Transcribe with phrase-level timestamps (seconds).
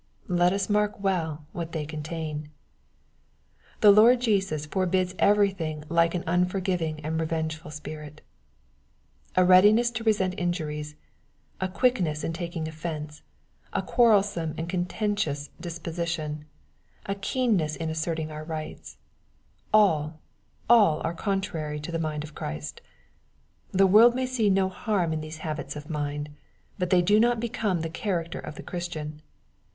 [0.33, 2.49] Let us mark well what they contain.
[3.81, 8.21] The Lord Jesus forbids everything like an unforgiving and revengeful spirit
[9.35, 10.95] A readiness to resent injuries,—
[11.61, 13.21] a quickness in taking offence,—
[13.73, 16.45] ^a quarrelsome and con tentious disposition,—
[17.05, 18.97] a keenness in asserting our rights,—
[19.71, 20.19] all,
[20.67, 22.81] all are contrary to the mind of Christ.
[23.71, 26.31] The world may see no harm in these habits of mind.
[26.79, 29.21] But they do not become the character of the Christian.